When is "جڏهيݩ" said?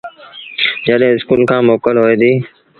0.85-1.15